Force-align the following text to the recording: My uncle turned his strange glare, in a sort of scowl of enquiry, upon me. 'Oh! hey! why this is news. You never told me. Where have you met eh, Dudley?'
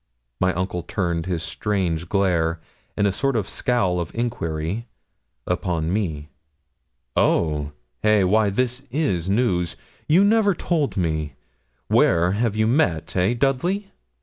My 0.39 0.51
uncle 0.55 0.81
turned 0.81 1.27
his 1.27 1.43
strange 1.43 2.09
glare, 2.09 2.59
in 2.97 3.05
a 3.05 3.11
sort 3.11 3.35
of 3.35 3.47
scowl 3.47 3.99
of 3.99 4.09
enquiry, 4.15 4.87
upon 5.45 5.93
me. 5.93 6.29
'Oh! 7.15 7.73
hey! 8.01 8.23
why 8.23 8.49
this 8.49 8.81
is 8.89 9.29
news. 9.29 9.75
You 10.07 10.23
never 10.23 10.55
told 10.55 10.97
me. 10.97 11.35
Where 11.87 12.31
have 12.31 12.55
you 12.55 12.65
met 12.65 13.15
eh, 13.15 13.35
Dudley?' 13.35 13.91